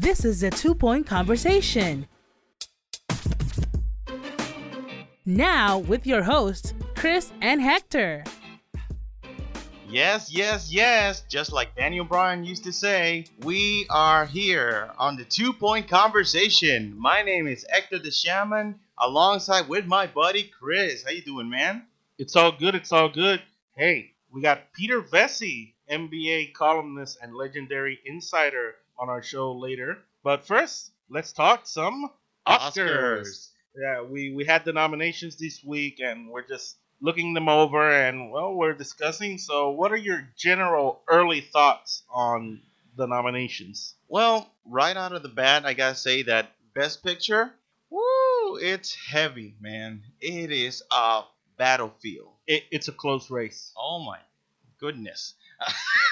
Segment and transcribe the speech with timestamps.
[0.00, 2.06] This is the Two Point Conversation.
[5.26, 8.24] Now, with your hosts, Chris and Hector.
[9.90, 11.22] Yes, yes, yes.
[11.28, 16.94] Just like Daniel Bryan used to say, we are here on the Two Point Conversation.
[16.98, 21.04] My name is Hector the Shaman, alongside with my buddy Chris.
[21.04, 21.82] How you doing, man?
[22.16, 22.74] It's all good.
[22.74, 23.42] It's all good.
[23.76, 29.98] Hey, we got Peter Vecsey, NBA columnist and legendary insider, on our show later.
[30.22, 32.10] But first, let's talk some
[32.46, 33.20] Oscars.
[33.22, 33.48] Oscars.
[33.76, 38.30] Yeah, we we had the nominations this week, and we're just looking them over, and
[38.30, 39.38] well, we're discussing.
[39.38, 42.60] So, what are your general early thoughts on
[42.96, 43.94] the nominations?
[44.08, 47.52] Well, right out of the bat, I gotta say that Best Picture,
[47.88, 50.02] woo, it's heavy, man.
[50.20, 51.22] It is a
[51.56, 52.32] battlefield.
[52.46, 53.72] It, it's a close race.
[53.78, 54.18] Oh my
[54.78, 55.34] goodness.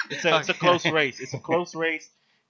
[0.09, 1.19] It's a, it's a close race.
[1.19, 2.09] It's a close race,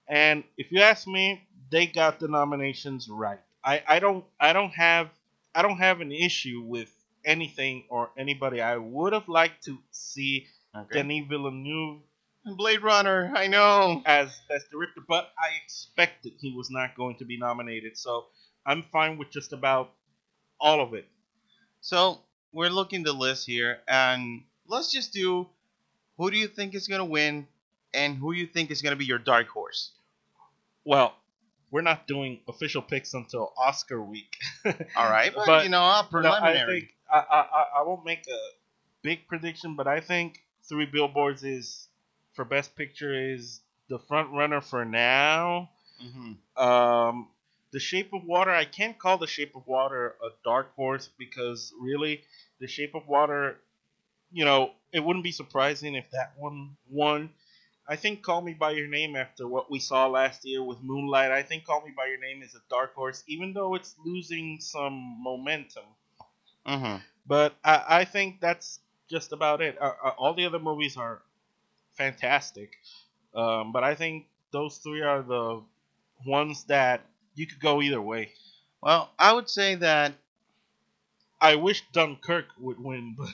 [0.09, 3.39] and if you ask me, they got the nominations right.
[3.63, 5.09] I, I don't I don't have
[5.53, 6.91] I don't have an issue with
[7.25, 8.61] anything or anybody.
[8.61, 11.01] I would have liked to see Okay.
[11.01, 11.99] Denis Villeneuve
[12.55, 14.01] Blade Runner, I know.
[14.05, 17.97] as best director, but I expected he was not going to be nominated.
[17.97, 18.27] So
[18.65, 19.91] I'm fine with just about
[20.59, 21.05] all of it.
[21.81, 22.19] So
[22.53, 25.47] we're looking the list here, and let's just do
[26.17, 27.47] who do you think is gonna win,
[27.93, 29.91] and who you think is gonna be your dark horse.
[30.85, 31.15] Well,
[31.71, 34.37] we're not doing official picks until Oscar week.
[34.65, 36.59] All right, but, But, you know, a No, preliminary.
[36.59, 38.39] I think I, I I- I won't make a
[39.01, 41.87] big prediction, but I think Three Billboards is
[42.33, 45.69] for Best Picture is the front runner for now.
[46.03, 46.37] Mhm.
[46.61, 47.27] Um,
[47.71, 51.73] the Shape of Water, I can't call The Shape of Water a dark horse because
[51.79, 52.23] really,
[52.59, 53.59] The Shape of Water,
[54.31, 57.31] you know, it wouldn't be surprising if that one won.
[57.89, 61.31] I think Call Me by Your Name, after what we saw last year with Moonlight,
[61.31, 64.59] I think Call Me by Your Name is a dark horse, even though it's losing
[64.61, 65.85] some momentum.
[66.65, 67.03] Mhm.
[67.27, 68.79] But I, I think that's
[69.09, 69.77] just about it.
[69.81, 71.21] Uh, uh, all the other movies are
[71.97, 72.77] fantastic,
[73.35, 75.63] um, but I think those three are the
[76.25, 77.05] ones that
[77.35, 78.33] you could go either way.
[78.81, 80.13] Well, I would say that.
[81.41, 83.29] I wish Dunkirk would win, but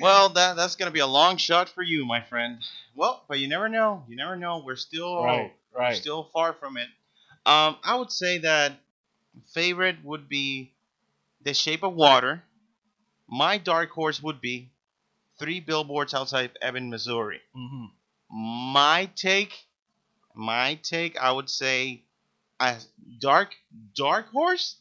[0.00, 2.58] Well, that that's gonna be a long shot for you, my friend.
[2.94, 4.04] Well, but you never know.
[4.08, 4.62] You never know.
[4.64, 6.88] We're still right, we're still far from it.
[7.46, 8.78] Um, I would say that
[9.52, 10.72] favorite would be
[11.42, 12.42] The Shape of Water.
[13.28, 14.70] My dark horse would be
[15.38, 17.40] Three Billboards Outside Ebbing, Missouri.
[17.54, 17.86] hmm
[18.30, 19.66] My take,
[20.34, 22.04] my take, I would say,
[22.60, 22.76] a
[23.20, 23.54] dark
[23.94, 24.76] dark horse,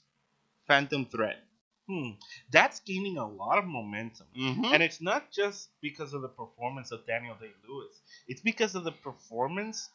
[0.67, 1.42] Phantom Thread.
[1.87, 2.11] Hmm.
[2.51, 4.27] That's gaining a lot of momentum.
[4.37, 4.65] Mm-hmm.
[4.73, 7.99] And it's not just because of the performance of Daniel Day Lewis.
[8.27, 9.89] It's because of the performance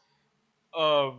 [0.75, 1.15] of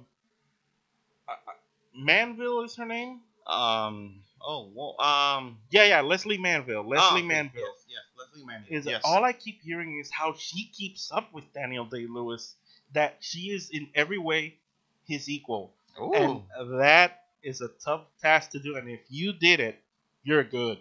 [1.27, 1.51] uh, uh,
[1.95, 3.21] Manville is her name.
[3.47, 4.21] um.
[4.41, 4.69] Oh.
[4.73, 5.57] Well, um.
[5.71, 6.87] Yeah, yeah, Lesley Manville.
[6.87, 7.61] Lesley oh, Manville.
[7.61, 8.77] Yes, yes, Lesley Manville.
[8.77, 9.01] Is yes.
[9.03, 12.55] all I keep hearing is how she keeps up with Daniel Day Lewis.
[12.93, 14.57] That she is in every way
[15.07, 16.13] his equal, Ooh.
[16.13, 16.41] and
[16.79, 18.77] that is a tough task to do.
[18.77, 19.79] And if you did it,
[20.23, 20.79] you're good.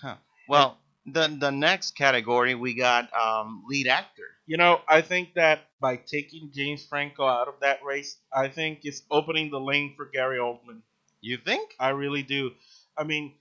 [0.00, 0.16] Huh.
[0.48, 4.28] Well, the the next category we got um lead actor.
[4.46, 8.80] You know, I think that by taking James Franco out of that race, I think
[8.84, 10.82] it's opening the lane for Gary Oldman.
[11.20, 11.74] You think?
[11.78, 12.50] I really do.
[12.96, 13.34] I mean,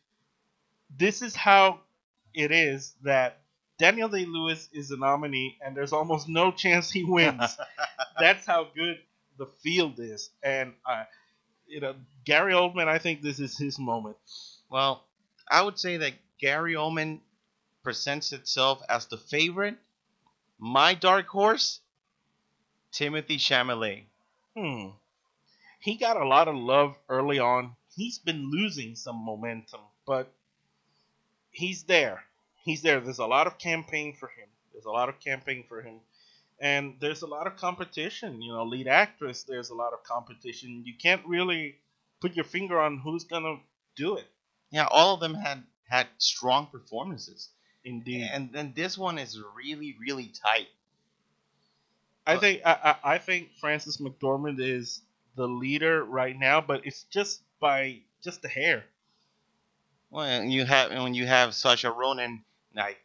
[0.98, 1.80] this is how
[2.34, 3.40] it is that
[3.78, 7.58] Daniel Day Lewis is a nominee, and there's almost no chance he wins.
[8.20, 8.98] That's how good
[9.38, 11.04] the field is, and uh,
[11.68, 12.88] you know, Gary Oldman.
[12.88, 14.18] I think this is his moment.
[14.72, 15.04] Well,
[15.50, 17.20] I would say that Gary Oldman
[17.84, 19.76] presents itself as the favorite.
[20.58, 21.82] My dark horse,
[22.94, 24.06] Timothée Chalamet.
[24.56, 24.96] Hmm.
[25.82, 27.76] He got a lot of love early on.
[27.98, 30.32] He's been losing some momentum, but
[31.50, 32.24] he's there.
[32.64, 33.02] He's there.
[33.02, 34.48] There's a lot of campaign for him.
[34.72, 36.00] There's a lot of campaign for him.
[36.62, 38.42] And there's a lot of competition.
[38.42, 40.84] You know, lead actress, there's a lot of competition.
[40.86, 41.76] You can't really
[42.22, 43.58] put your finger on who's going to
[43.98, 44.28] do it.
[44.72, 47.50] Yeah, all of them had had strong performances,
[47.84, 48.30] Indeed.
[48.32, 50.68] and then this one is really really tight.
[52.26, 55.02] I think I, I I think Frances McDormand is
[55.36, 58.86] the leader right now, but it's just by just a hair.
[60.10, 62.44] Well, you have when you have Saoirse Ronan
[62.76, 62.98] like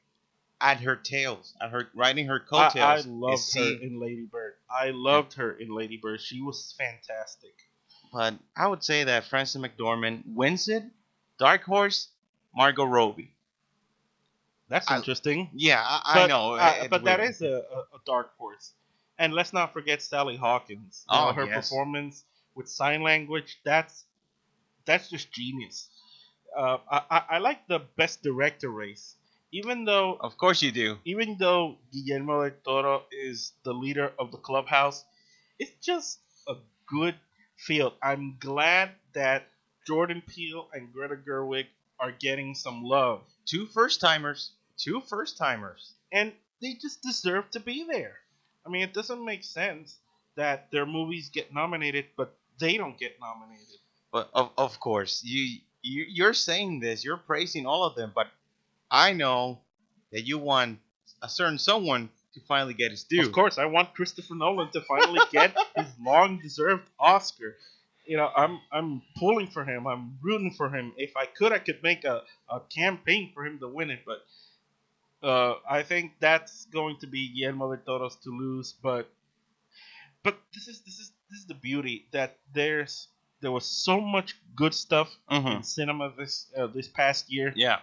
[0.60, 2.76] at her tails, at her riding her I, coattails.
[2.84, 4.54] I is loved her he- in Lady Bird.
[4.70, 6.20] I loved her in Lady Bird.
[6.20, 7.54] She was fantastic.
[8.12, 10.84] but I would say that Frances McDormand wins it.
[11.38, 12.08] Dark Horse,
[12.54, 13.34] Margot Robbie.
[14.68, 15.50] That's I- interesting.
[15.54, 16.54] Yeah, I, I know.
[16.54, 18.72] uh, but that a, a, a dark horse.
[19.18, 21.04] And let's not forget Sally Hawkins.
[21.08, 21.68] Oh, know, her yes.
[21.70, 22.24] performance
[22.54, 23.58] with sign language.
[23.64, 24.04] That's
[24.84, 25.88] that's just genius.
[26.56, 29.16] Uh, I, I I like the best director race,
[29.52, 30.98] even though Of course you do.
[31.04, 35.04] even though Guillermo del Toro is the leader of the clubhouse,
[35.58, 36.56] it's just a
[36.86, 37.14] good
[37.56, 37.94] field.
[38.02, 39.48] I'm glad that
[39.86, 41.66] Jordan Peele and Greta Gerwig
[42.00, 44.50] are getting some love, Two first timers.
[44.76, 45.92] Two first timers.
[46.12, 48.16] and they just deserve to be there.
[48.64, 49.96] I mean, it doesn't make sense
[50.36, 53.76] that their movies get nominated, but they don't get nominated.
[54.12, 58.26] But of, of course, you, you you're saying this, you're praising all of them, but
[58.90, 59.60] I know
[60.12, 60.78] that you want
[61.22, 63.20] a certain someone to finally get his due.
[63.22, 67.56] Of course, I want Christopher Nolan to finally get his long-deserved Oscar.
[68.06, 69.86] You know, I'm I'm pulling for him.
[69.86, 70.92] I'm rooting for him.
[70.96, 74.00] If I could, I could make a, a campaign for him to win it.
[74.06, 78.74] But uh, I think that's going to be Guillermo del Toro's to lose.
[78.80, 79.10] But
[80.22, 83.08] but this is this is this is the beauty that there's
[83.40, 85.56] there was so much good stuff Mhm.
[85.56, 87.80] in cinema this uh, this past year Yeah.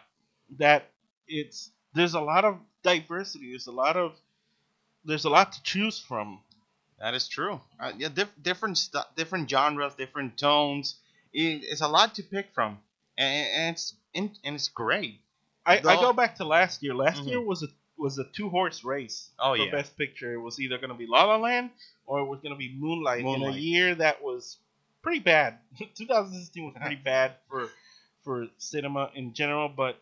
[0.58, 0.92] that
[1.28, 3.50] it's there's a lot of diversity.
[3.52, 4.16] There's a lot of
[5.06, 6.40] there's a lot to choose from.
[7.04, 7.60] That is true.
[7.78, 10.96] Uh, yeah, diff- different stu- different genres, different tones.
[11.34, 12.78] It, it's a lot to pick from,
[13.18, 15.20] and, and it's in, and it's great.
[15.66, 16.96] I, I go back to last year.
[16.96, 17.28] Last Mhm.
[17.28, 17.68] year was a
[17.98, 19.72] was a two horse race Oh, for yeah.
[19.72, 20.32] best picture.
[20.34, 21.72] It was either going to be La La Land
[22.06, 24.58] or it was going to be Moonlight, in a year that was
[25.02, 25.58] pretty bad.
[25.96, 27.70] 2016 was pretty bad for
[28.24, 30.00] for cinema in general, but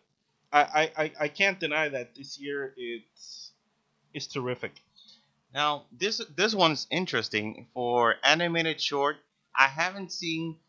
[0.54, 3.52] I, I, I, I can't deny that this year it's
[4.14, 4.74] it's terrific.
[5.54, 9.18] Now this this one's interesting for animated short.
[9.56, 10.60] I haven't seen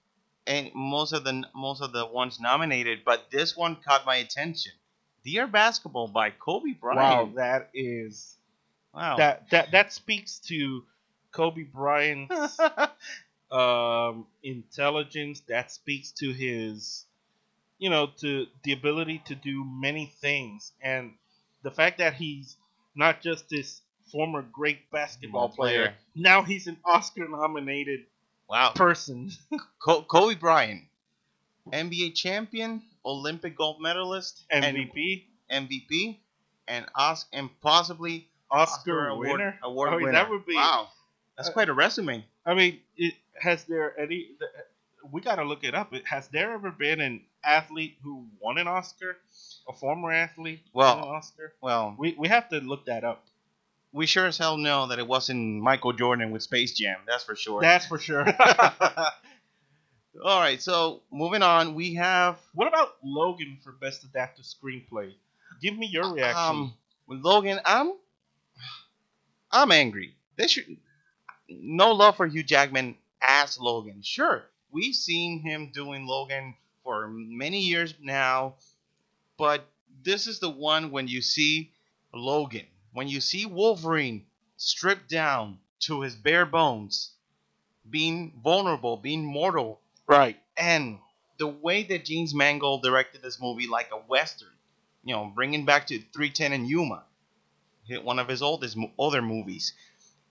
[0.46, 4.72] any, most of the most of the ones nominated, but this one caught my attention.
[5.24, 7.30] Dear Basketball by Kobe Bryant.
[7.30, 8.36] Wow, that is
[8.94, 9.16] Wow.
[9.16, 10.84] that that that speaks to
[11.32, 12.58] Kobe Bryant's
[13.50, 15.40] um, intelligence.
[15.48, 17.06] That speaks to his,
[17.78, 21.14] you know, to the ability to do many things, and
[21.62, 22.56] the fact that he's
[22.94, 23.80] not just this
[24.12, 25.84] former great basketball player.
[25.84, 25.94] player.
[26.14, 28.00] Now he's an Oscar-nominated
[28.48, 28.72] wow.
[28.74, 29.30] person.
[29.84, 30.82] Co- Kobe Bryant,
[31.72, 36.18] NBA champion, Olympic gold medalist, MVP, and MVP,
[36.68, 39.58] and Os- and possibly Oscar, award winner.
[39.62, 40.12] Award I mean, winner.
[40.12, 40.54] that would be.
[40.54, 40.88] wow.
[41.36, 42.24] That's uh, quite a resume.
[42.44, 44.28] I mean, it, has there any?
[45.10, 45.92] We got to look it up.
[46.04, 49.16] Has there ever been an athlete who won an Oscar?
[49.68, 51.54] A former athlete Well, Oscar?
[51.60, 53.24] Well, We we have to look that up.
[53.92, 56.98] We sure as hell know that it wasn't Michael Jordan with Space Jam.
[57.06, 57.60] That's for sure.
[57.60, 58.26] That's for sure.
[60.24, 65.12] All right, so moving on, we have what about Logan for best adapted screenplay?
[65.62, 66.36] Give me your reaction.
[66.36, 66.74] um
[67.06, 67.60] with Logan.
[67.64, 67.92] I'm
[69.50, 70.14] I'm angry.
[70.36, 70.76] They should
[71.48, 74.02] no love for Hugh Jackman as Logan.
[74.02, 76.54] Sure, we've seen him doing Logan
[76.84, 78.54] for many years now,
[79.38, 79.64] but
[80.04, 81.70] this is the one when you see
[82.14, 87.10] Logan, when you see Wolverine stripped down to his bare bones,
[87.88, 90.38] being vulnerable, being mortal, right.
[90.56, 90.98] and
[91.38, 94.52] the way that James Mangold directed this movie like a western,
[95.04, 97.02] you know, bringing back to 310 and Yuma,
[97.84, 99.72] hit one of his oldest other movies.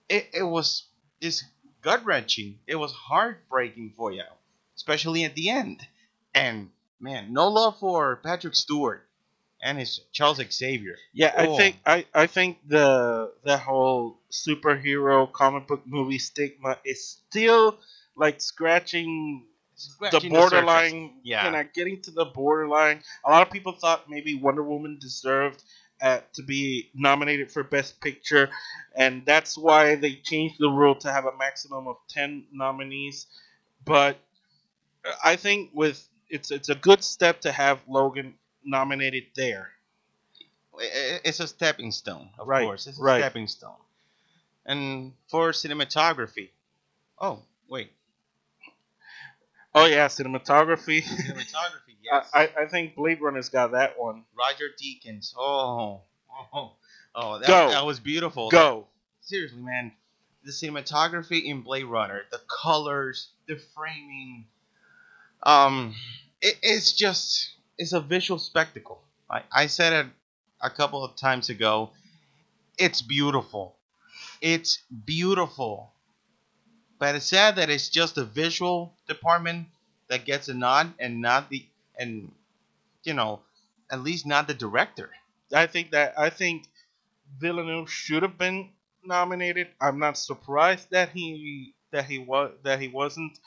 [0.08, 0.84] It, it was
[1.20, 1.44] it's
[1.82, 2.58] gut wrenching.
[2.66, 4.22] It was heartbreaking for you,
[4.76, 5.86] especially at the end.
[6.34, 9.06] And man, no love for Patrick Stewart
[9.62, 10.96] and his Charles Xavier.
[11.12, 11.54] Yeah, Oh.
[11.54, 17.78] I think I, I think the the whole superhero comic book movie stigma is still
[18.16, 19.46] like scratching
[20.10, 20.90] the borderline.
[20.90, 21.20] surface.
[21.24, 21.46] Yeah.
[21.46, 23.02] you know, getting to the borderline.
[23.24, 25.62] A lot of people thought maybe Wonder Woman deserved
[26.00, 28.50] uh, to be nominated for Best Picture,
[28.96, 33.26] and that's why they changed the rule to have a maximum of ten nominees.
[33.84, 34.18] But
[35.24, 39.70] I think with it's it's a good step to have Logan nominated there.
[40.78, 42.86] It's a stepping stone, of Right, course.
[42.86, 43.20] It's a right.
[43.20, 43.76] stepping stone.
[44.64, 46.50] And for cinematography,
[47.20, 47.92] oh wait,
[49.74, 51.02] Oh yeah, cinematography.
[51.02, 52.30] cinematography, yes.
[52.32, 54.24] I I think Blade Runner's got that one.
[54.38, 55.34] Roger Deakins.
[55.36, 56.02] Oh,
[56.54, 56.72] oh,
[57.14, 57.68] oh, that, Go.
[57.70, 58.50] that was beautiful.
[58.50, 58.86] Go.
[59.22, 59.92] seriously, man,
[60.44, 64.46] the cinematography in Blade Runner, the colors, the framing,
[65.42, 65.94] um,
[66.40, 67.50] it, it's just
[67.82, 69.02] it's a visual spectacle.
[69.30, 70.12] I, I said it
[70.62, 71.90] a couple of times ago.
[72.78, 73.76] It's beautiful.
[74.42, 75.92] It's beautiful.
[76.98, 79.68] But it's sad that it's just the visual department
[80.08, 81.66] that gets a nod and not the
[81.98, 82.32] and
[83.04, 83.42] you know
[83.90, 85.10] at least not the director.
[85.54, 86.68] I think that I think
[87.38, 88.72] Villeneuve should have been
[89.04, 89.68] nominated.
[89.80, 93.38] I'm not surprised that he that he was that he wasn't.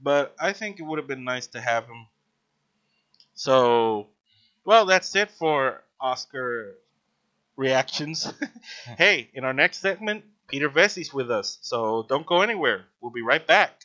[0.00, 2.08] but I think it would have been nice to have him.
[3.38, 4.08] So,
[4.64, 6.74] well, that's it for Oscar
[7.54, 8.32] reactions.
[8.98, 12.86] hey, in our next segment, Peter Vecsey's with us, so don't go anywhere.
[13.00, 13.84] We'll be right back.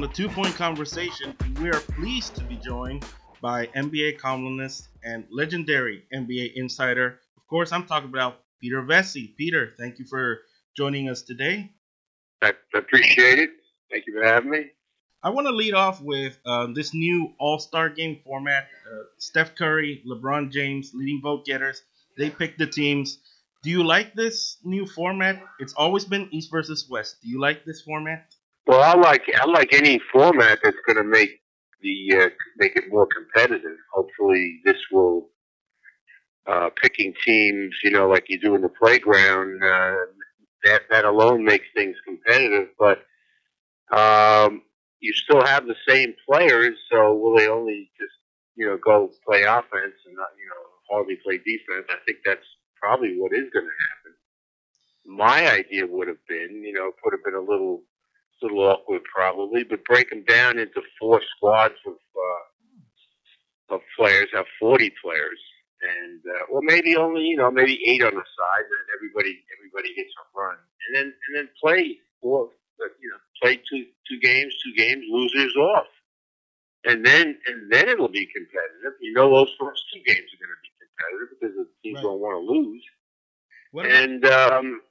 [0.00, 1.36] On the two point conversation.
[1.60, 3.04] We are pleased to be joined
[3.42, 7.20] by NBA columnist and legendary NBA insider.
[7.36, 9.36] Of course, I'm talking about Peter Vecsey.
[9.36, 10.38] Peter, thank you for
[10.74, 11.72] joining us today.
[12.40, 13.50] I appreciate it.
[13.90, 14.70] Thank you for having me.
[15.22, 18.68] I want to lead off with uh, this new All Star game format.
[18.90, 21.82] Uh, Steph Curry, LeBron James, leading vote getters,
[22.16, 23.18] they pick the teams.
[23.62, 25.42] Do you like this new format?
[25.58, 27.16] It's always been East versus West.
[27.22, 28.34] Do you like this format?
[28.70, 31.42] Well, I like I like any format that's going to make
[31.82, 33.78] the uh, make it more competitive.
[33.92, 35.30] Hopefully, this will
[36.46, 39.62] uh, picking teams, you know, like you do in the playground.
[39.64, 39.96] Uh,
[40.64, 43.00] that that alone makes things competitive, but
[43.96, 44.62] um,
[45.00, 46.78] you still have the same players.
[46.92, 48.14] So will they only just
[48.56, 51.86] you know go play offense and not you know hardly play defense?
[51.90, 52.46] I think that's
[52.76, 54.14] probably what is going to happen.
[55.06, 57.82] My idea would have been, you know, would have been a little
[58.42, 62.60] little awkward probably, but break them down into four squads of uh,
[63.76, 65.40] of players, have forty players,
[65.82, 69.94] and uh, or maybe only you know maybe eight on the side, and everybody everybody
[69.94, 70.56] gets a run,
[70.88, 72.50] and then and then play four,
[72.84, 75.86] uh, you know, play two two games, two games, losers off,
[76.86, 78.94] and then and then it'll be competitive.
[79.00, 82.02] You know, those first two games are going to be competitive because the teams Right.
[82.02, 82.84] don't want to lose,
[83.72, 84.10] What about,
[84.52, 84.82] um,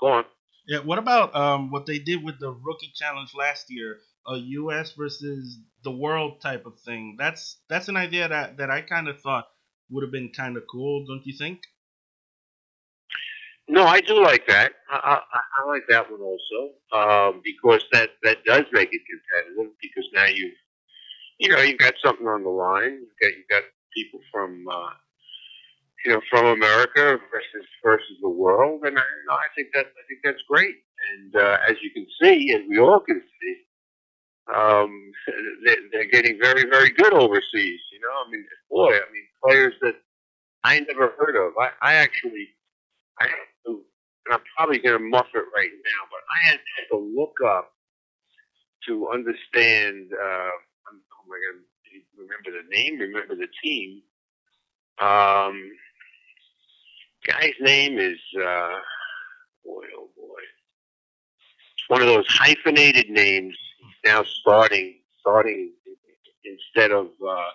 [0.00, 0.24] go on.
[0.66, 3.98] Yeah, what about um, what they did with the rookie challenge last year?
[4.26, 4.92] A U.S.
[4.92, 7.16] versus the world type of thing.
[7.18, 9.46] That's that's an idea that, that I kind of thought
[9.90, 11.60] would have been kind of cool, don't you think?
[13.68, 14.72] No, I do like that.
[14.90, 19.72] I, I, I like that one also um, because that that does make it competitive.
[19.80, 20.52] Because now you,
[21.38, 23.00] you know, you've got something on the line.
[23.00, 23.62] You've got you've got
[23.94, 24.90] people from, uh,
[26.04, 30.20] you know, from America versus versus the world, and I, I think that I think
[30.24, 30.76] that's great.
[31.12, 33.56] And uh, as you can see, as we all can see,
[34.54, 35.12] um,
[35.64, 37.80] they're, they're getting very very good overseas.
[37.92, 39.94] You know, I mean, boy, I mean, players that
[40.64, 41.54] I never heard of.
[41.60, 42.48] I, I actually
[43.20, 43.28] I
[43.66, 47.34] and I'm probably going to muff it right now, but I had, had to look
[47.46, 47.72] up
[48.88, 50.10] to understand.
[50.12, 50.52] Uh,
[50.88, 51.60] I'm, oh my God,
[52.16, 54.02] remember the name, remember the team.
[55.00, 55.70] Um,
[57.26, 58.78] guy's name is uh,
[59.64, 60.42] boy, oh boy.
[61.88, 63.56] One of those hyphenated names.
[63.78, 65.72] He's now starting, starting
[66.44, 67.50] instead of uh,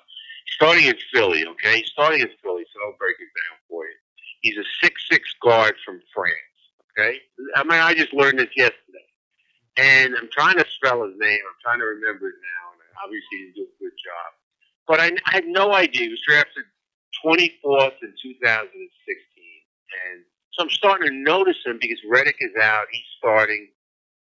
[0.55, 1.45] starting in Philly.
[1.45, 2.65] Okay, starting in Philly.
[2.73, 3.95] So I'll break it down for you.
[4.41, 6.35] He's a six-six guard from France.
[6.97, 7.17] Okay,
[7.55, 9.07] I mean I just learned this yesterday,
[9.77, 11.39] and I'm trying to spell his name.
[11.47, 14.29] I'm trying to remember it now, and obviously he didn't do a good job.
[14.87, 16.03] But I, I had no idea.
[16.05, 16.65] He was drafted
[17.23, 19.38] 24th in 2016,
[19.91, 22.85] and so I'm starting to notice him because Redick is out.
[22.91, 23.69] He's starting,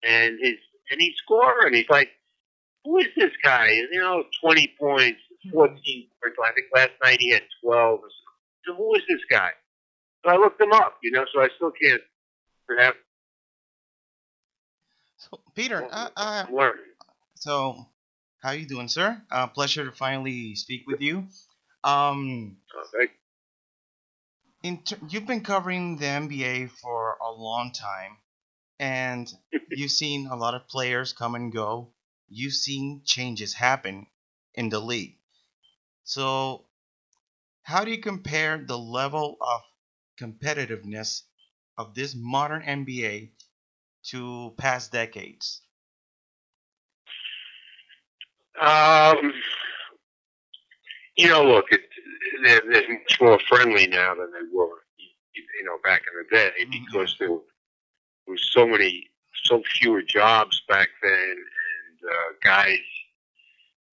[0.04, 0.56] and his
[0.92, 1.74] and he's scoring.
[1.74, 2.10] He's like,
[2.86, 3.70] who is this guy?
[3.92, 5.20] You know, 20 points,
[5.52, 5.76] 14
[6.22, 6.38] points.
[6.44, 8.00] I think last night he had 12.
[8.02, 8.08] So.
[8.66, 9.50] so who is this guy?
[10.26, 12.02] So I looked him up, you know, so I still can't
[12.68, 12.98] perhaps
[15.18, 16.78] So, Peter, uh, uh, learn.
[17.36, 17.86] so
[18.42, 19.22] how you doing, sir?
[19.32, 21.28] Uh, pleasure to finally speak with you.
[21.84, 22.58] Um,
[22.96, 23.12] Okay.
[24.64, 28.18] In ter- you've been covering the NBA for a long time,
[28.80, 29.32] and
[29.70, 31.94] you've seen a lot of players come and go.
[32.30, 34.08] You've seen changes happen
[34.56, 35.18] in the league.
[36.06, 36.66] So,
[37.64, 39.62] how do you compare the level of
[40.20, 41.24] competitiveness
[41.78, 43.32] of this modern NBA
[44.10, 45.62] to past decades?
[48.60, 49.34] Um,
[51.18, 51.82] you know, look, it,
[52.44, 54.84] they're, they're much more friendly now than they were,
[55.34, 56.86] you know, back in the day Mhm.
[56.86, 57.42] because there were,
[58.28, 59.10] was so many,
[59.46, 62.80] so fewer jobs back then, and uh, guys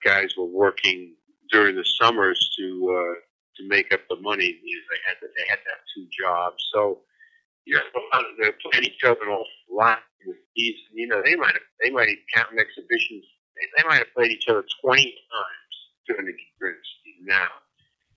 [0.04, 1.14] guys were working
[1.50, 3.14] during the summers to uh,
[3.56, 4.58] to make up the money.
[4.62, 7.00] You know, they had to they had to have two jobs, so
[7.64, 7.82] you know
[8.40, 10.00] they played each other an awful lot.
[10.56, 13.24] These, you know, they might have they might count exhibitions.
[13.56, 15.74] They, they might have played each other twenty times
[16.06, 17.26] during the, during the season.
[17.26, 17.48] Now,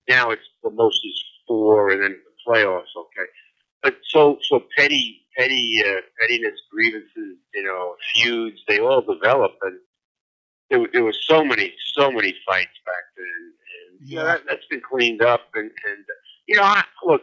[0.08, 2.94] now it's the most is four, and then the playoffs.
[2.98, 3.30] Okay,
[3.82, 9.80] but so so petty petty uh, pettiness grievances, you know, feuds, they all develop, and
[10.70, 13.54] there, there was so many so many fights back then,
[14.00, 16.06] and yeah, that, that's been cleaned up, and and
[16.48, 17.22] you know, I, look,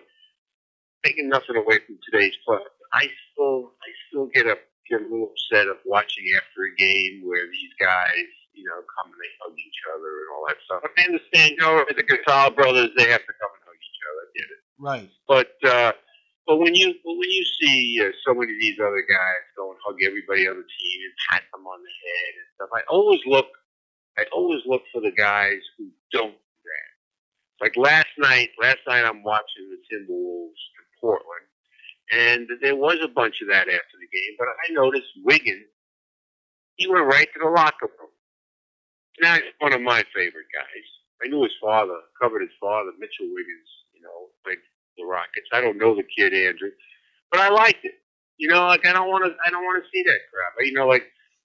[1.04, 2.58] taking nothing away from today's play,
[2.92, 4.56] I still I still get a
[4.88, 8.26] get a little upset of watching after a game where these guys
[8.60, 10.84] you know, come and they hug each other and all that stuff.
[10.84, 14.20] I understand, you know, the Gasol brothers, they have to come and hug each other.
[14.20, 14.62] I get it.
[14.76, 15.10] Right.
[15.24, 15.92] But uh,
[16.46, 19.70] but when you but when you see uh, so many of these other guys go
[19.72, 22.82] and hug everybody on the team and pat them on the head and stuff, I
[22.92, 23.48] always look
[24.18, 26.90] I always look for the guys who don't do that.
[27.64, 31.48] Like last night, last night I'm watching the Timberwolves in Portland,
[32.12, 34.36] and there was a bunch of that after the game.
[34.38, 35.70] But I noticed Wiggins,
[36.76, 38.10] he went right to the locker room.
[39.20, 40.86] Now he's one of my favorite guys.
[41.22, 43.70] I knew his father, covered his father, Mitchell Wiggins.
[43.94, 44.58] You know, played
[44.96, 45.48] the Rockets.
[45.52, 46.70] I don't know the kid Andrew,
[47.30, 47.94] but I liked it.
[48.38, 49.32] You know, like I don't want to.
[49.44, 50.52] I don't want to see that crap.
[50.60, 51.04] You know, like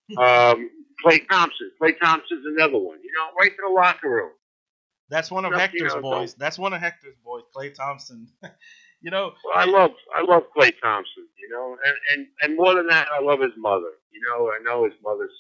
[0.18, 0.70] um,
[1.04, 1.72] Klay Thompson.
[1.82, 3.00] Klay Thompson's another one.
[3.04, 4.32] You know, right to the locker room.
[5.10, 6.34] That's one of Hector's you know, boys.
[6.34, 8.28] That's one of Hector's boys, Klay Thompson.
[9.02, 11.28] you know, well, I love I love Klay Thompson.
[11.38, 13.92] You know, and and and more than that, I love his mother.
[14.12, 15.34] You know, I know his mother's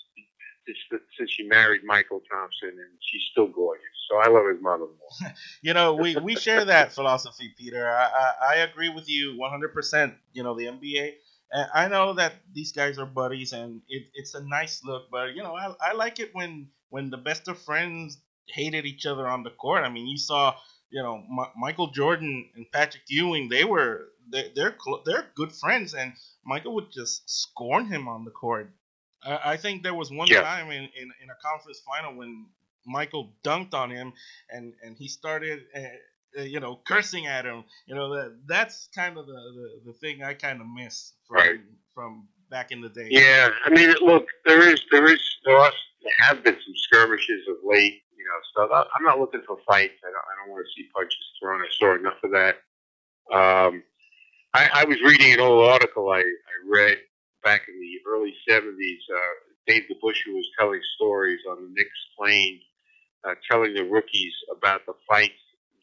[1.18, 3.84] since she married Michael Thompson, and she's still gorgeous.
[4.10, 5.34] So I love his mother more.
[5.62, 7.88] you know, we, we share that philosophy, Peter.
[7.90, 10.16] I, I, I agree with you 100%.
[10.34, 11.14] You know, the NBA.
[11.74, 15.10] I know that these guys are buddies, and it, it's a nice look.
[15.12, 19.06] But you know, I, I like it when when the best of friends hated each
[19.06, 19.84] other on the court.
[19.84, 20.56] I mean, you saw,
[20.90, 23.50] you know, M- Michael Jordan and Patrick Ewing.
[23.50, 26.14] They were they, they're cl- they're good friends, and
[26.46, 28.72] Michael would just scorn him on the court.
[29.26, 30.42] I, I think there was one yeah.
[30.42, 32.46] time in, in, in a conference final when
[32.86, 34.14] Michael dunked on him
[34.50, 37.64] and, and he started, uh, you know, cursing at him.
[37.88, 41.38] You know, that that's kind of the, the, the thing I kind of miss from
[41.38, 41.60] right.
[41.94, 43.08] from back in the day.
[43.10, 45.72] Yeah, I mean, look, there is there is there, are,
[46.04, 48.88] there have been some skirmishes of late, you know, stuff.
[48.96, 49.96] I'm not looking for fights.
[50.04, 51.62] I don't I don't want to see punches thrown.
[51.62, 52.56] I saw enough of that.
[53.32, 53.84] Um,
[54.54, 56.24] I, I was reading an old article I, I
[56.68, 56.98] read
[57.46, 59.34] back in the early 70s, uh,
[59.68, 62.60] Dave DeBusschere was telling stories on the Knicks plane,
[63.24, 65.34] uh, telling the rookies about the fights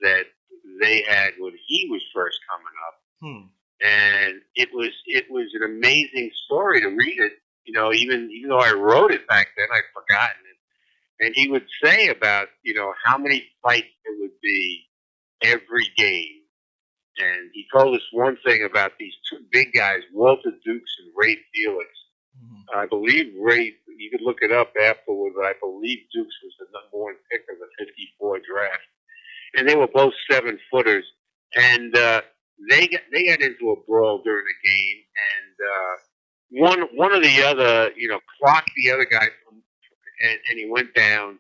[0.03, 0.25] that
[0.81, 3.01] they had when he was first coming up.
[3.23, 3.47] Hmm.
[3.85, 7.33] And it was it was an amazing story to read it.
[7.65, 11.25] You know, even even though I wrote it back then, I'd forgotten it.
[11.25, 14.85] And he would say about you know how many fights there would be
[15.43, 16.42] every game
[17.19, 21.37] and he told us one thing about these two big guys, Walter Dukes and Ray
[21.55, 21.89] Felix.
[22.39, 22.79] Mm-hmm.
[22.79, 26.67] I believe Ray, you could look it up afterward, but I believe Dukes was the
[26.73, 28.83] number one pick of the 54 draft.
[29.55, 31.05] And they were both seven footers.
[31.55, 32.23] And, uh,
[32.71, 34.99] they got, they got into a brawl during the game
[35.35, 35.97] and, uh,
[36.55, 39.63] one, one of the other, you know, clocked the other guy from,
[40.23, 41.39] and, and he went down.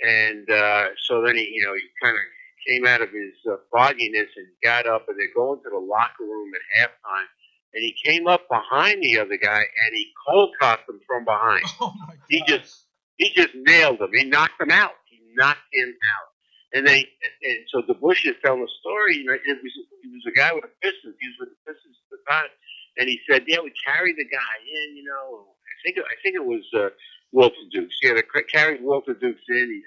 [0.00, 2.22] And, uh, so then he, you know, he kind of
[2.68, 6.24] came out of his uh, fogginess and got up, and they're going to the locker
[6.24, 7.26] room at halftime.
[7.74, 11.64] And he came up behind the other guy, and he cold cocked him from behind.
[11.80, 12.18] Oh my God.
[12.28, 14.10] He just he just nailed him.
[14.12, 14.92] He knocked him out.
[15.10, 16.28] He knocked him out.
[16.74, 17.06] And they
[17.42, 19.18] and so DeBusschere is telling the story.
[19.18, 21.16] You know, it was he was a guy with the Pistons.
[21.20, 22.50] He was with the Pistons at the time,
[22.98, 24.96] and he said, "Yeah, we carried the guy in.
[24.96, 26.90] You know, I think I think it was uh,
[27.32, 27.96] Walter Dukes.
[28.02, 29.68] Yeah, they carried Walter Dukes in.
[29.70, 29.82] He,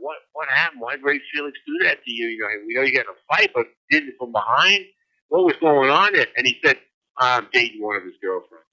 [0.00, 0.80] "What what happened?
[0.80, 2.28] Why did Ray Felix do that to you?
[2.28, 4.84] You know, we know you got in a fight, but did it from behind.
[5.28, 6.78] What was going on there?" And he said,
[7.18, 8.66] "I'm dating one of his girlfriends."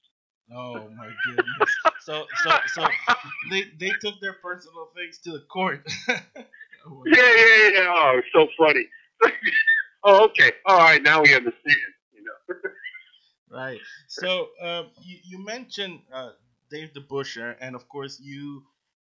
[0.56, 1.76] Oh my goodness!
[2.02, 2.88] so so so
[3.50, 5.88] they they took their personal things to the court.
[6.10, 7.88] oh yeah, yeah, yeah.
[7.88, 8.88] Oh, so funny.
[10.04, 10.52] oh, okay.
[10.66, 11.76] All right, now we understand.
[12.12, 12.56] You know.
[13.52, 13.80] right.
[14.08, 16.32] So uh, you you mentioned uh,
[16.70, 18.64] Dave DeBusschere, and of course you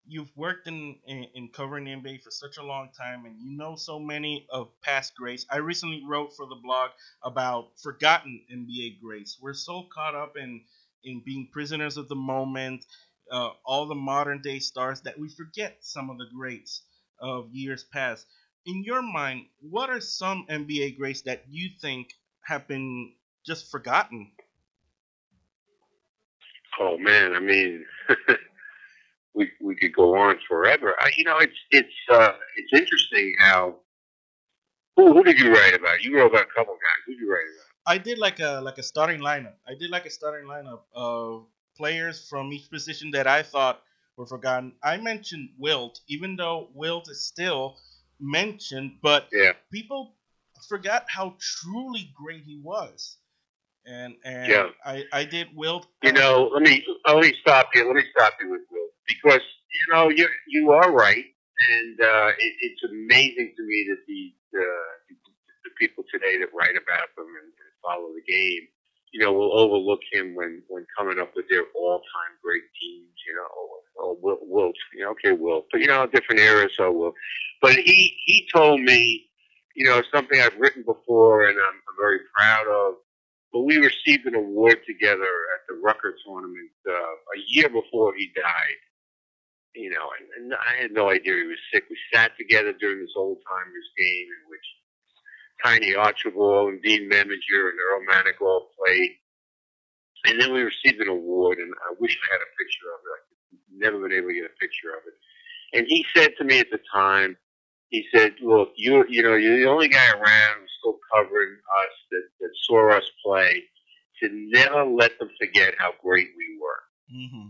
[0.07, 3.57] you've worked in, in, in covering the NBA for such a long time, and you
[3.57, 5.47] know so many of past greats.
[5.51, 6.91] I recently wrote for the blog
[7.23, 9.39] about forgotten NBA greats.
[9.41, 10.63] We're so caught up in
[11.05, 12.85] in being prisoners of the moment,
[13.31, 16.83] uh, all the modern day stars that we forget some of the greats
[17.19, 18.27] of years past.
[18.67, 24.31] In your mind, what are some NBA greats that you think have been just forgotten?
[26.79, 27.85] Oh man, I mean,
[29.35, 30.95] we we could go on forever.
[31.01, 33.77] I, you know, it's it's uh, it's interesting how.
[34.97, 36.03] Who, who did you write about?
[36.03, 37.01] You wrote about a couple guys.
[37.07, 37.95] Who did you write about?
[37.95, 39.55] I did like a like a starting lineup.
[39.67, 43.83] I did like a starting lineup of players from each position that I thought
[44.17, 44.73] were forgotten.
[44.83, 47.79] I mentioned Wilt, even though Wilt is still
[48.21, 50.15] mentioned, but Yeah, people
[50.69, 53.17] forgot how truly great he was.
[53.87, 54.69] And and Yeah.
[54.85, 55.87] I I did Wilt.
[56.03, 57.87] you know, let me let me stop you.
[57.87, 62.29] Let me stop you with Wilt because you know you you are right, and uh,
[62.39, 65.15] it, it's amazing to me that the uh,
[65.65, 68.69] the people today that write about them and, follow the game,
[69.13, 73.11] you know, will overlook him when when coming up with their all time great teams.
[73.27, 76.69] You know, or, or Wilt, Wilt, you know, okay, Wilt, but you know, different era,
[76.77, 77.15] so Wilt.
[77.61, 79.27] But he he told me,
[79.75, 82.95] you know, something I've written before, and I'm, I'm very proud of
[83.53, 88.33] but we received an award together at the Rucker tournament uh, a year before he
[88.35, 88.81] died.
[89.75, 91.85] You know, and, and I had no idea he was sick.
[91.89, 94.67] We sat together during this old timers game in which
[95.65, 99.13] Tiny Archibald and Dean Meminger and Earl Manigault played.
[100.27, 103.57] And then we received an award, and I wish I had a picture of it.
[103.57, 105.15] I've never been able to get a picture of it.
[105.79, 107.37] And he said to me at the time,
[107.89, 111.95] he said, "Look, you you know you're the only guy around who's still covering us
[112.11, 113.65] that, that saw us play.
[114.23, 117.49] To never let them forget how great we were." hmm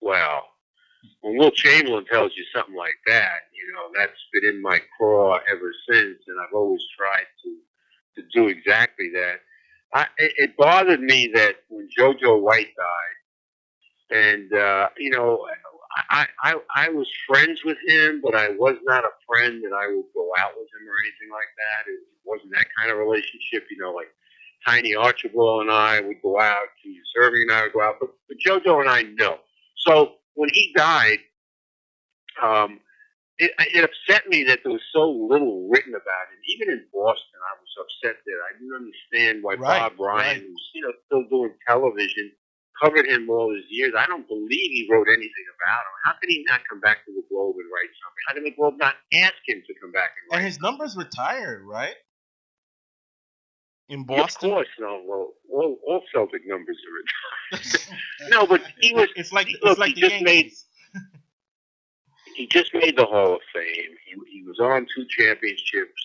[0.00, 0.44] Well,
[1.20, 5.38] when Wilt Chamberlain tells you something like that, you know that's been in my craw
[5.50, 9.40] ever since, and I've always tried to to do exactly that.
[9.94, 15.46] I, it, it bothered me that when JoJo White died, and uh, you know,
[16.10, 19.88] I, I I was friends with him, but I was not a friend that I
[19.88, 21.90] would go out with him or anything like that.
[21.90, 24.08] It wasn't that kind of relationship, you know, like
[24.66, 28.10] Tiny Archibald and I would go out, Julius Erving and I would go out, but,
[28.28, 29.38] but JoJo and I know.
[29.76, 31.20] So when he died,
[32.42, 32.80] um,
[33.38, 36.40] it, it upset me that there was so little written about him.
[36.56, 40.42] Even in Boston, I was upset that I didn't understand why Right, Bob Ryan, right.
[40.42, 42.32] who's you know still doing television,
[42.82, 43.92] covered him all his years.
[43.98, 45.94] I don't believe he wrote anything about him.
[46.06, 48.24] How could he not come back to the Globe and write something?
[48.28, 50.46] How did the Globe not ask him to come back and And write?
[50.52, 51.96] his numbers retired, right?
[53.88, 55.00] In Yeah, of course, no.
[55.06, 57.98] Well, all, all Celtic numbers are retired.
[58.30, 60.52] No, but he was- It's like look, it's like he the just made-
[62.34, 63.94] he just made the Hall of Fame.
[64.04, 66.02] He, he was on two championships.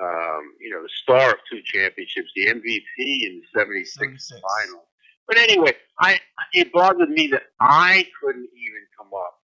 [0.00, 3.94] Um, you know, the star of two championships, the MVP in the '76
[4.28, 4.40] 76.
[4.40, 4.84] final.
[5.26, 6.20] But anyway, I
[6.52, 9.39] it bothered me that I couldn't even come up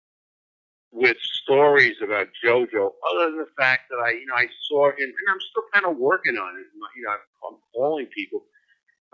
[0.95, 5.12] with stories about JoJo, other than the fact that I, you know, I saw him,
[5.12, 6.67] and I'm still kind of working on it.
[6.95, 8.45] You know, I'm calling people.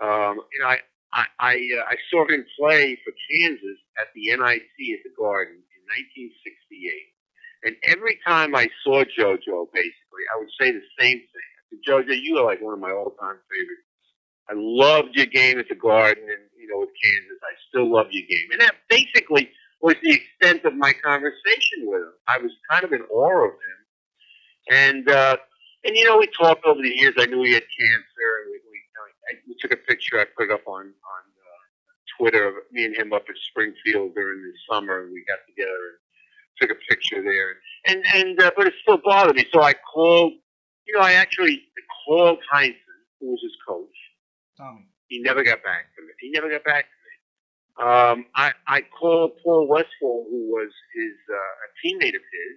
[0.00, 0.78] Um, you know, I
[1.12, 5.58] I I, uh, I saw him play for Kansas at the NIT at the Garden
[5.58, 7.12] in 1968.
[7.64, 11.48] And every time I saw JoJo, basically, I would say the same thing.
[11.58, 13.90] I said, JoJo, you are like one of my all-time favorites.
[14.50, 18.06] I loved your game at the Garden, and you know, with Kansas, I still love
[18.10, 18.48] your game.
[18.52, 19.50] And that basically
[19.82, 22.12] was the extent of my conversation with him.
[22.28, 23.80] I was kind of in awe of him,
[24.70, 25.36] and uh,
[25.84, 27.14] and you know, we talked over the years.
[27.18, 30.20] I knew he had cancer, and we we, you know, I, we took a picture.
[30.20, 31.62] I put it up on on uh,
[32.16, 35.70] Twitter of me and him up at Springfield during the summer, and we got together
[35.70, 35.98] and
[36.60, 37.56] took a picture there.
[37.86, 40.34] And and uh, but it still bothered me, so I called.
[40.86, 41.62] You know, I actually
[42.06, 43.96] called Heinsohn, who was his coach.
[44.58, 44.86] Tommy.
[45.08, 46.12] He never got back to me.
[46.20, 47.01] He never got back to me.
[47.80, 52.56] Um, I I called Paul Westphal, who was his uh, a teammate of his,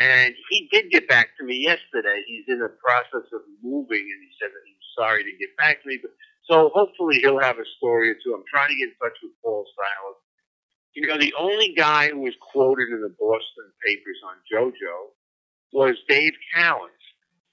[0.00, 2.22] and he did get back to me yesterday.
[2.26, 5.56] He's in the process of moving, and he said that he was sorry to get
[5.58, 5.98] back to me.
[6.02, 6.12] But
[6.50, 8.34] so hopefully he'll have a story or two.
[8.34, 10.18] I'm trying to get in touch with Paul Silas.
[10.94, 15.10] You know, the only guy who was quoted in the Boston papers on JoJo
[15.72, 17.04] was Dave Cowens,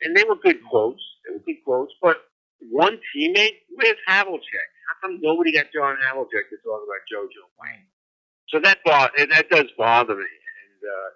[0.02, 1.04] and they were good quotes.
[1.28, 2.18] They were good quotes, but
[2.72, 4.70] one teammate with Havlicek.
[4.92, 7.88] How come nobody got John Havlicek to talk about JoJo Wayne?
[8.50, 11.10] So that bo- that does bother me, and uh,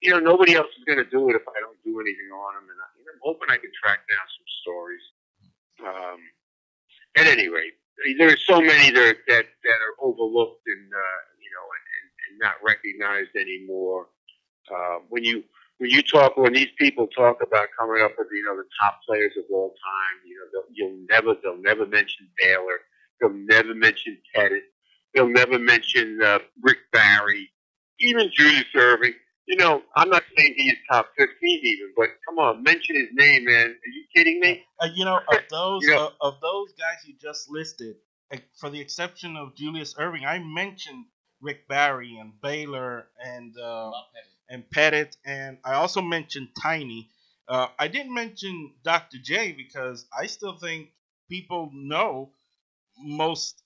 [0.00, 2.54] you know nobody else is going to do it if I don't do anything on
[2.62, 2.70] him.
[2.70, 5.04] And I, I'm hoping I can track down some stories.
[5.82, 6.20] Um,
[7.18, 7.74] at any rate,
[8.18, 12.38] there are so many that that, that are overlooked and uh, you know and, and
[12.38, 14.06] not recognized anymore.
[14.70, 15.42] Uh, when you
[15.78, 19.00] when you talk when these people talk about coming up with you know the top
[19.06, 22.78] players of all time, you know they'll, you'll never they'll never mention Baylor,
[23.20, 24.62] they'll never mention Pettit,
[25.14, 27.50] they'll never mention uh, Rick Barry,
[28.00, 29.14] even Julius Erving.
[29.46, 33.44] You know, I'm not saying he's top 15 even, but come on, mention his name,
[33.44, 33.66] man.
[33.66, 34.64] Are you kidding me?
[34.80, 37.96] Uh, you know, of those You know- of, of those guys you just listed,
[38.58, 41.04] for the exception of Julius Erving, I mentioned
[41.40, 43.92] Rick Barry and Baylor and uh,
[44.50, 47.08] and Pettit, and I also mentioned Tiny.
[47.48, 49.18] Uh, I didn't mention Dr.
[49.22, 50.88] J because I still think
[51.30, 52.30] people know
[52.98, 53.62] most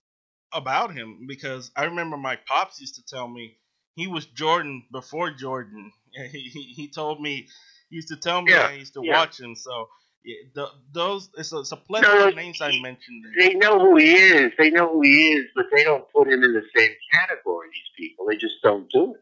[0.53, 3.59] about him because I remember my pops used to tell me
[3.95, 5.93] he was Jordan before Jordan.
[6.33, 7.49] He, he, he told me
[7.89, 9.13] he used to tell me Yeah, I used to yeah.
[9.13, 9.55] watch him.
[9.55, 9.89] So
[10.25, 13.49] yeah, the, those it's a, it's a plethora of names I mentioned there.
[13.49, 14.53] They know who he is.
[14.59, 17.69] They know who he is, but they don't put him in the same category.
[17.73, 19.21] These people, they just don't do it.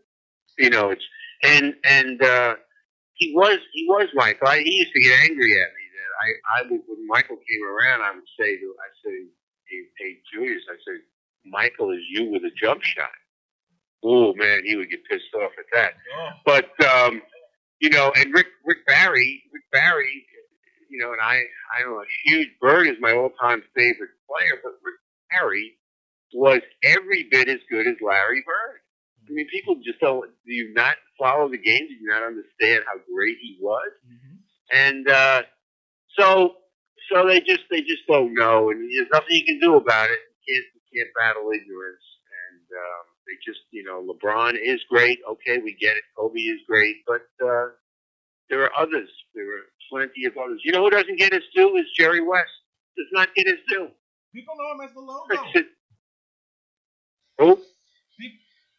[0.65, 1.05] You know, it's
[1.45, 2.57] and and uh,
[3.15, 4.49] he was he was Michael.
[4.49, 7.65] I, he used to get angry at me that I I would when Michael came
[7.67, 9.29] around, I would say to I said,
[9.71, 11.01] hey, hey Julius, I said,
[11.45, 13.11] Michael is you with a jump shot.
[14.05, 15.93] Oh man, he would get pissed off at that.
[16.17, 17.23] Oh, But um,
[17.81, 20.25] you know, and Rick Rick Barry, Rick Barry,
[20.91, 21.43] you know, and I
[21.79, 24.97] I am a huge Bird is my all time favorite player, but Rick
[25.31, 25.75] Barry
[26.35, 28.81] was every bit as good as Larry Bird.
[29.29, 31.87] I mean, people just don't do you not follow the game?
[31.89, 33.91] Do you not understand how great he was?
[34.07, 34.39] mhm.
[34.73, 35.43] And uh,
[36.19, 36.55] so
[37.13, 40.19] so they just they just don't know, and there's nothing you can do about it.
[40.47, 42.05] You can't you can't battle ignorance,
[42.51, 45.21] and um, they just you know LeBron is great.
[45.31, 46.05] Okay, we get it.
[46.17, 47.69] Kobe is great, but uh,
[48.51, 49.09] there are others.
[49.35, 50.63] There are plenty of others.
[50.65, 52.51] You know who doesn't get his due is Jerry West.
[52.97, 53.89] Does not get his due.
[54.35, 55.65] People know him as the logo.
[57.39, 57.61] Who?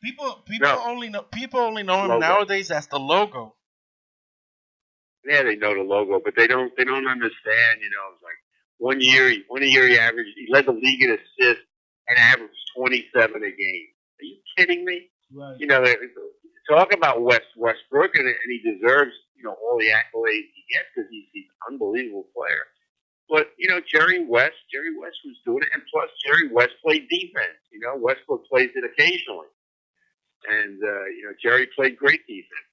[0.04, 0.84] People people No.
[0.86, 2.20] only know people only know him Logo.
[2.20, 3.56] nowadays as the logo.
[5.26, 6.72] Yeah, they know the logo, but they don't.
[6.78, 7.82] They don't understand.
[7.82, 8.40] You know, it's like
[8.78, 10.32] one year, one year he averaged.
[10.36, 11.66] He led the league in assists
[12.08, 13.88] and averaged 27 a game.
[14.20, 15.10] Are you kidding me?
[15.34, 15.56] Right.
[15.60, 15.98] you know, they-
[16.70, 20.86] talk about West Westbrook, and, and he deserves, you know, all the accolades he gets
[20.96, 22.66] because he's, he's an unbelievable player.
[23.30, 27.08] But you know, Jerry West, Jerry West was doing it, and plus Jerry West played
[27.10, 27.62] defense.
[27.72, 29.50] You know, Westbrook plays it occasionally,
[30.50, 32.69] and uh, you know, Jerry played great defense.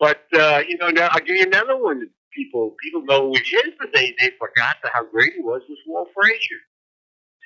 [0.00, 2.08] But uh, you know, now I'll give you another one.
[2.34, 5.62] People people know who he is, but they they forgot how great he was.
[5.68, 6.60] Was Walt Frazier?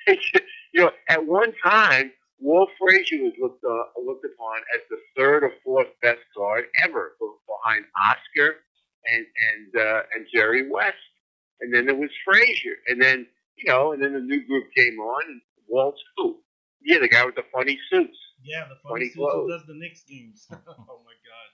[0.73, 5.43] you know, at one time, Walt Frazier was looked uh, looked upon as the third
[5.43, 7.15] or fourth best guard ever,
[7.47, 8.55] behind Oscar
[9.05, 10.97] and and uh, and Jerry West.
[11.61, 14.99] And then there was Frazier, and then you know, and then the new group came
[14.99, 16.39] on, and Walt's who?
[16.83, 18.17] Yeah, the guy with the funny suits.
[18.43, 19.49] Yeah, the Funny funny suit who clothes.
[19.49, 20.45] does the Knicks games.
[20.51, 21.49] oh my god.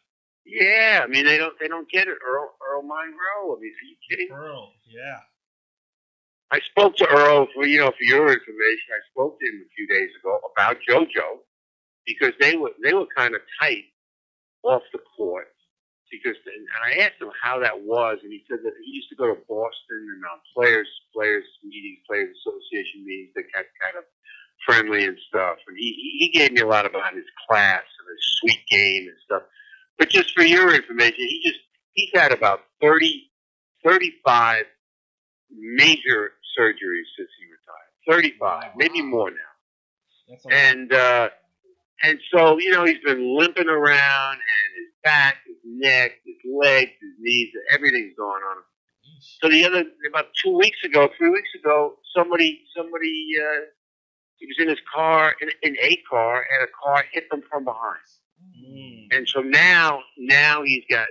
[0.51, 2.17] Yeah, I mean they don't they don't get it.
[2.25, 3.55] Earl Earl Monroe.
[3.55, 4.27] I mean, are you kidding?
[4.29, 4.35] me?
[4.35, 4.71] Pearl.
[4.87, 5.19] Yeah.
[6.51, 8.87] I spoke to Earl for you know for your information.
[8.91, 11.39] I spoke to him a few days ago about JoJo
[12.05, 13.85] because they were they were kind of tight
[14.63, 15.47] off the court
[16.11, 19.15] because and I asked him how that was and he said that he used to
[19.15, 24.03] go to Boston and um, players players meetings, players association meetings that got kind of
[24.67, 25.57] friendly and stuff.
[25.67, 29.17] And he he gave me a lot about his class and his sweet game and
[29.23, 29.43] stuff.
[30.01, 31.59] But just for your information, he just
[31.93, 33.29] he's had about 30,
[33.85, 34.65] 35
[35.51, 38.31] major surgeries since he retired.
[38.33, 39.37] 35, maybe more now.
[40.27, 40.45] That's.
[40.49, 41.29] And uh,
[42.01, 46.89] and so you know he's been limping around, and his back, his neck, his legs,
[46.99, 48.63] his knees, everything's going on.
[49.39, 53.65] So the other about two weeks ago, three weeks ago, somebody somebody uh,
[54.37, 57.65] he was in his car in, in a car, and a car hit them from
[57.65, 57.99] behind.
[58.71, 59.07] Mm.
[59.11, 61.07] And so now now he's got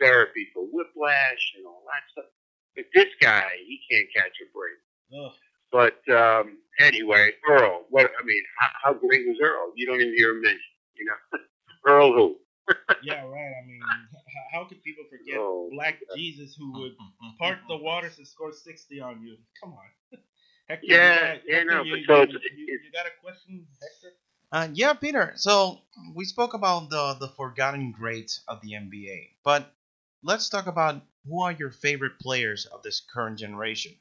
[0.00, 2.30] therapy for whiplash and all that stuff.
[2.76, 5.24] But this guy, he can't catch a break.
[5.24, 5.32] Ugh.
[5.70, 7.84] But um, anyway, Earl.
[7.90, 9.72] What I mean, how, how great was Earl?
[9.76, 10.60] You don't even hear him mentioned.
[10.94, 11.38] You know,
[11.86, 12.36] Earl who?
[13.02, 13.52] Yeah, right.
[13.62, 13.80] I mean,
[14.12, 16.92] h- how could people forget Oh, Black Jesus who would
[17.38, 19.36] part the waters and score 60 on you?
[19.62, 20.18] Come on.
[20.68, 23.14] Hector, Yeah, you got, yeah, Hector, no, you, but so you, you, you got a
[23.22, 24.16] question, Hector?
[24.50, 25.32] Uh, yeah, Peter.
[25.36, 25.78] So
[26.14, 29.74] we spoke about the the forgotten greats of the NBA, but
[30.22, 33.92] let's talk about who are your favorite players of this current generation.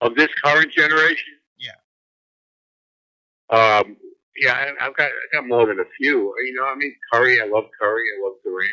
[0.00, 1.34] Of this current generation?
[1.58, 1.76] Yeah.
[3.50, 3.96] Um.
[4.36, 6.32] Yeah, I, I've got I got more than a few.
[6.46, 7.40] You know, I mean Curry.
[7.40, 8.04] I love Curry.
[8.16, 8.70] I love Durant.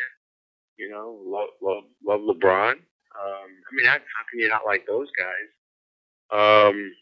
[0.76, 2.72] You know, love love love LeBron.
[2.72, 2.78] Um.
[3.18, 5.50] I mean, how, how can you not like those guys?
[6.30, 6.92] Um.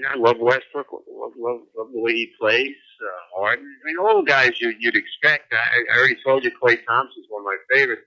[0.00, 0.88] Know, I love Westbrook.
[0.92, 2.76] Love love love the way he plays.
[3.02, 3.66] Uh, Harden.
[3.66, 5.52] I mean, all the guys you, you'd expect.
[5.52, 8.02] I, I already told you Klay Thompson's one of my favorites.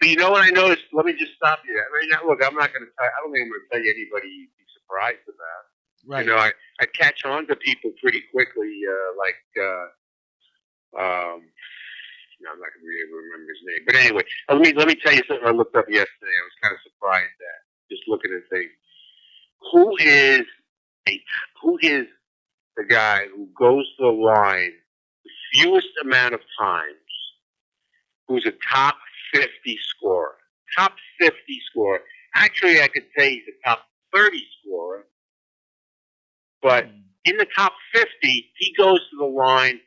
[0.00, 0.84] But you know what I noticed?
[0.92, 1.76] Let me just stop you.
[1.76, 3.06] I mean, now, look, I'm not going to tell.
[3.06, 5.62] I don't think I'm going to tell you anybody you'd be surprised about.
[6.08, 6.24] Right.
[6.24, 8.80] You know, I, I catch on to people pretty quickly.
[8.88, 9.86] Uh, like, uh,
[10.98, 11.38] um,
[12.40, 13.82] no, I'm not going to be able to remember his name.
[13.86, 16.34] But anyway, let me let me tell you something I looked up yesterday.
[16.34, 17.60] I was kind of surprised at
[17.92, 18.72] just looking at things.
[19.72, 20.46] Who is
[21.62, 22.06] who is
[22.76, 24.72] the guy who goes to the line
[25.24, 26.94] the fewest amount of times,
[28.28, 28.96] who's a top
[29.34, 29.48] 50
[29.82, 30.36] scorer?
[30.76, 31.34] Top 50
[31.70, 32.00] scorer.
[32.34, 33.80] Actually, I could say he's a top
[34.14, 35.06] 30 scorer,
[36.62, 36.86] but
[37.24, 39.80] in the top 50, he goes to the line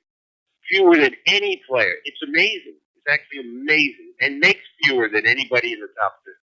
[0.69, 1.95] fewer than any player.
[2.05, 2.75] It's amazing.
[2.95, 6.39] It's actually amazing, and makes fewer than anybody in the top 50.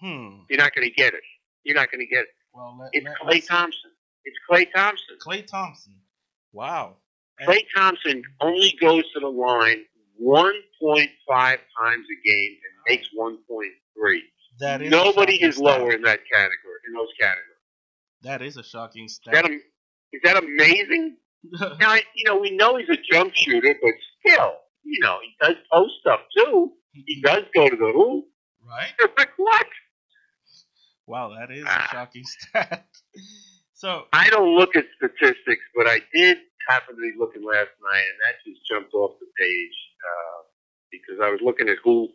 [0.00, 0.44] Hmm.
[0.48, 1.22] You're not going to get it.
[1.64, 2.28] You're not going to get it.
[2.54, 3.90] Well, let, It's let, Klay Thompson.
[4.24, 5.16] It's Klay Thompson.
[5.24, 5.94] Klay Thompson.
[6.52, 6.96] Wow.
[7.42, 9.84] Klay Thompson only goes to the line
[10.22, 14.18] 1.5 times a game and makes 1.3.
[14.60, 15.94] That is Nobody is lower stat.
[15.94, 16.78] in that category.
[16.86, 17.50] In those categories.
[18.22, 19.50] That is a shocking Is that, stat.
[19.50, 21.16] is that amazing?
[21.78, 25.56] Now, you know, we know he's a jump shooter, but still, you know, he does
[25.70, 26.72] post stuff too.
[26.92, 27.26] He mm-hmm.
[27.26, 28.24] does go to the hoop.
[28.66, 28.92] right?
[29.36, 29.66] What?
[31.06, 31.88] Wow, that is a Ah.
[31.90, 32.86] shocking stat.
[33.74, 36.38] So, I don't look at statistics, but I did
[36.68, 39.76] happen to be looking last night, and that just jumped off the page
[40.08, 40.42] uh,
[40.90, 42.08] because I was looking at who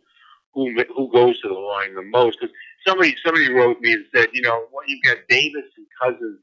[0.54, 2.40] who who goes to the line the most.
[2.40, 2.50] 'Cause
[2.86, 6.40] somebody somebody wrote me and said, you know, well, you've got Davis and Cousins.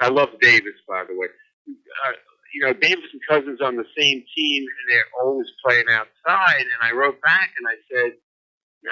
[0.00, 1.28] I love Davis, by the way.
[1.68, 2.12] Uh,
[2.52, 6.60] you know, Davis and Cousins on the same team, and they're always playing outside.
[6.62, 8.12] And I wrote back and I said,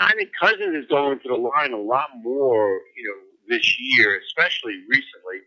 [0.00, 4.18] I think Cousins is going to the line a lot more, you know, this year,
[4.26, 5.40] especially recently.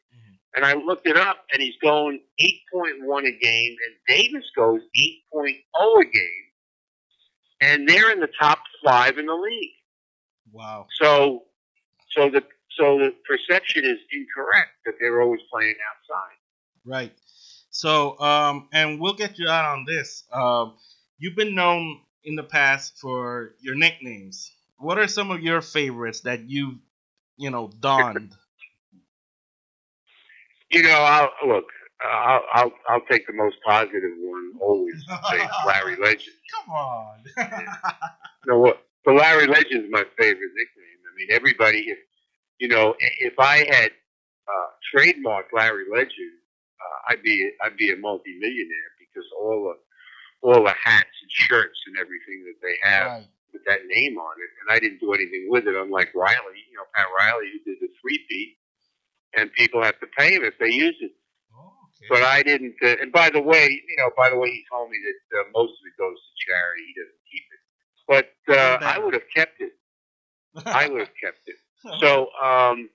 [0.56, 4.80] And I looked it up, and he's going 8.1 a game, and Davis goes
[5.36, 6.46] 8.0 a game,
[7.60, 9.72] and they're in the top five in the league.
[10.54, 10.88] wow.
[11.02, 11.44] So,
[12.12, 12.42] so the
[12.78, 16.36] so the perception is incorrect that they're always playing outside.
[16.86, 17.14] Right.
[17.70, 20.24] So, um, and we'll get you out on this.
[20.32, 20.76] Um,
[21.18, 24.52] you've been known in the past for your nicknames.
[24.78, 26.80] What are some of your favorites that you've,
[27.38, 28.36] you know, donned?
[30.72, 31.66] You know, I'll look.
[32.04, 35.04] I'll I'll, I'll take the most positive one always.
[35.32, 36.36] Say Larry Legend.
[36.66, 37.24] Come on.
[38.46, 38.84] You know what?
[39.06, 41.00] But Larry Legend's my favorite nickname.
[41.12, 41.80] I mean, everybody.
[41.90, 41.98] If
[42.60, 43.92] you know, if I had
[44.48, 46.34] uh, trademarked Larry Legend,
[46.82, 49.80] uh, I'd be I'd be a multimillionaire because all the
[50.42, 53.28] all the hats and shirts and everything that they have right.
[53.54, 55.76] with that name on it, and I didn't do anything with it.
[55.76, 58.58] Unlike Riley, you know, Pat Riley who did the three feet,
[59.36, 61.12] and people have to pay him if they use it.
[61.54, 62.08] Oh, okay.
[62.10, 62.76] But I didn't.
[62.84, 65.44] Uh, and by the way, you know, by the way, he told me that uh,
[65.54, 66.84] most of it goes to charity.
[66.88, 67.62] He doesn't keep it.
[68.08, 69.74] But uh, I would have kept it.
[70.66, 71.56] I would have kept it.
[72.00, 72.90] So, um,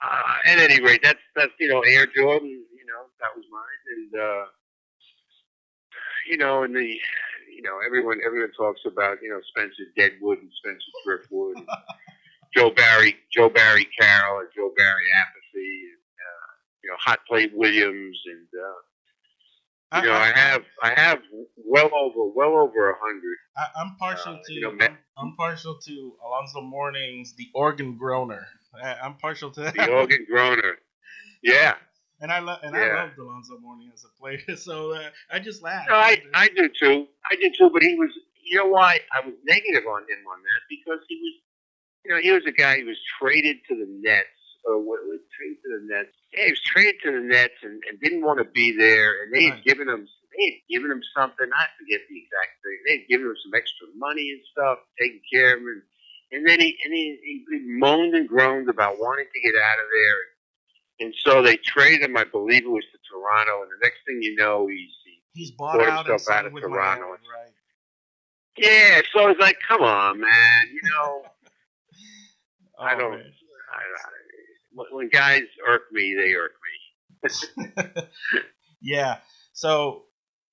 [0.00, 2.48] uh, at any rate, that's that's you know Air Jordan.
[2.48, 4.44] You know that was mine, and uh,
[6.28, 6.98] you know, and the
[7.54, 11.68] you know everyone everyone talks about you know Spencer Deadwood and Spencer Driftwood, and
[12.56, 16.50] Joe Barry Joe Barry Carroll and Joe Barry Apathy, and uh,
[16.84, 18.46] you know Hot Plate Williams, and
[19.96, 21.20] uh, you know I have I have
[21.56, 23.36] well over well over a hundred.
[23.56, 27.98] I, I'm partial uh, to you know, I'm, I'm partial to Alonzo Mourning's The Organ
[27.98, 28.46] Groaner.
[28.82, 29.74] I, I'm partial to that.
[29.74, 30.76] The organ groaner.
[31.42, 31.74] Yeah.
[32.20, 32.80] And I love and Yeah.
[32.80, 35.88] I loved Alonzo Mourning as a player, so uh, I just laughed.
[35.90, 37.06] No, I, I do too.
[37.30, 38.10] I do too, but he was,
[38.44, 40.60] you know why I was negative on him on that?
[40.68, 41.34] Because he was,
[42.04, 44.28] you know, he was a guy who was traded to the Nets,
[44.64, 46.12] or what was traded to the Nets.
[46.32, 49.32] Yeah, he was traded to the Nets and, and didn't want to be there, and
[49.34, 50.06] they had given him,
[50.36, 53.54] they had given him something, I forget the exact thing, they had given him some
[53.54, 55.82] extra money and stuff, taking care of him,
[56.32, 57.18] and then he, and he,
[57.50, 60.29] he moaned and groaned about wanting to get out of there, and
[61.24, 64.36] so they traded him, I believe it was to Toronto, and the next thing you
[64.36, 67.02] know, he's, he He's bought out himself out of Toronto.
[67.02, 67.52] Miami, right?
[68.56, 70.64] Yeah, so it's like, come on, man.
[70.72, 71.22] You know,
[72.78, 73.14] I Oh, don't.
[73.14, 74.10] I, I,
[74.72, 76.52] when- when guys irk me, they irk
[77.24, 78.02] me.
[78.82, 79.18] yeah.
[79.52, 80.04] So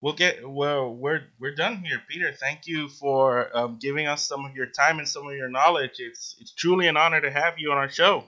[0.01, 0.93] we'll get well.
[0.93, 2.33] We're we're done here, Peter.
[2.33, 5.93] Thank you for um, giving us some of your time and some of your knowledge.
[5.99, 8.25] It's it's truly an honor to have you on our show.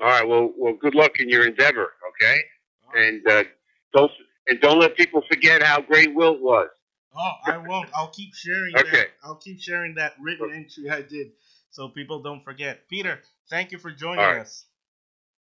[0.00, 0.26] All right.
[0.26, 1.92] Well, well, good luck in your endeavor.
[2.10, 2.40] Okay,
[2.94, 3.44] and uh,
[3.94, 4.10] don't
[4.48, 6.68] and don't let people forget how great Wilt was.
[7.16, 7.90] Oh, I won't.
[7.94, 8.90] I'll keep sharing Okay.
[8.90, 9.08] that.
[9.24, 11.32] I'll keep sharing that written entry I did,
[11.70, 12.88] so people don't forget.
[12.88, 13.20] Peter,
[13.50, 14.40] thank you for joining All right.
[14.42, 14.64] us.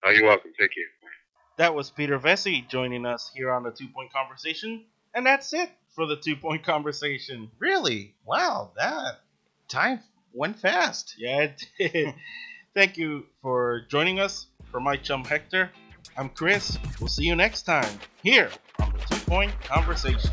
[0.04, 0.52] Oh, you're welcome.
[0.58, 0.86] Thank you.
[1.58, 4.84] That was Peter Vecsey joining us here on the Two Point Conversation,
[5.14, 7.50] and that's it for the Two Point Conversation.
[7.58, 8.14] Really?
[8.24, 9.20] Wow, that
[9.68, 10.00] time
[10.32, 11.16] went fast.
[11.18, 12.14] Yeah, it did.
[12.72, 14.46] Thank you for joining us.
[14.70, 15.72] For my chum Hector,
[16.16, 16.78] I'm Chris.
[17.00, 18.48] We'll see you next time here
[18.78, 20.30] on the Two Point Conversation.